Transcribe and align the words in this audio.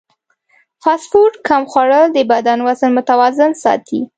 فاسټ 0.83 1.05
فوډ 1.11 1.33
کم 1.47 1.63
خوړل 1.71 2.05
د 2.11 2.17
بدن 2.31 2.59
وزن 2.67 2.89
متوازن 2.97 3.51
ساتي. 3.63 3.99